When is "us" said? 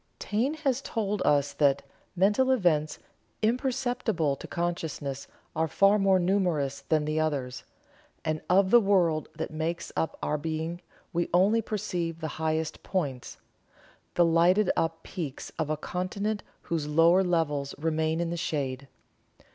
1.25-1.53